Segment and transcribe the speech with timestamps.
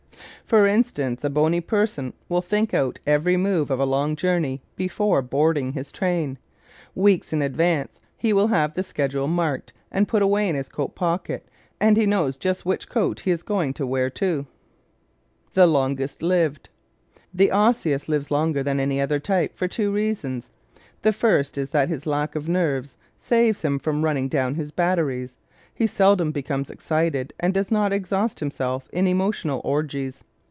[0.45, 5.21] For instance a bony person will think out every move of a long journey before
[5.21, 6.37] boarding his train.
[6.93, 10.93] Weeks in advance he will have the schedule marked and put away in his coat
[10.93, 11.47] pocket
[11.79, 14.45] and he knows just which coat he is going to wear too!
[15.53, 16.67] The Longest Lived¶
[17.33, 20.49] The Osseous lives longer than any other type, for two reasons.
[21.01, 25.33] The first is that his lack of "nerves" saves him from running down his batteries.
[25.73, 30.25] He seldom becomes excited and does not exhaust himself in emotional orgies.